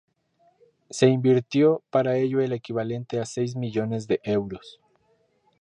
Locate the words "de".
4.07-4.19